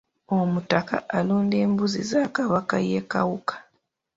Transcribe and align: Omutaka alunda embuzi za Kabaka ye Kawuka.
Omutaka 0.37 0.95
alunda 1.17 1.55
embuzi 1.65 2.01
za 2.09 2.21
Kabaka 2.35 2.77
ye 2.89 2.99
Kawuka. 3.11 3.55